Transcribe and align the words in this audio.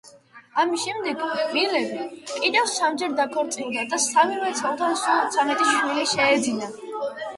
ამის 0.61 0.85
შემდეგ 0.85 1.19
ვილემი 1.51 2.07
კიდევ 2.31 2.67
სამჯერ 2.77 3.13
დაქორწინდა 3.19 3.85
და 3.93 4.01
სამივე 4.07 4.53
ცოლთან 4.63 4.99
სულ 5.03 5.23
ცამეტი 5.37 5.69
შვილი 5.75 6.09
შეეძინა. 6.15 6.73